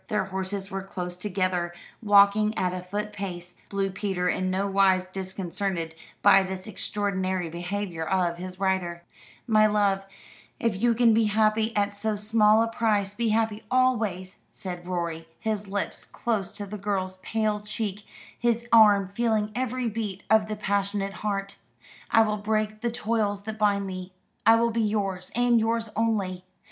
[0.07, 5.93] Their horses were close together, walking at a foot pace, Blue Peter in nowise disconcerted
[6.23, 9.03] by this extraordinary behaviour of his rider.
[9.45, 10.07] "My love,
[10.59, 15.27] if you can be happy at so small a price, be happy always!" said Rorie,
[15.39, 18.03] his lips close to the girl's pale cheek,
[18.39, 21.57] his arm feeling every beat of the passionate heart.
[22.09, 24.13] "I will break the toils that bind me.
[24.47, 26.43] I will be yours, and yours only.